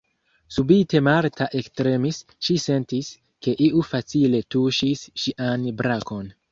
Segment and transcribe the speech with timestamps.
[0.53, 3.13] Subite Marta ektremis, ŝi sentis,
[3.47, 6.31] ke iu facile tuŝis ŝian brakon.